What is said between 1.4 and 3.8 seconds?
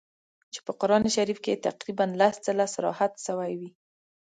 کي یې تقریباً لس ځله صراحت سوی وي.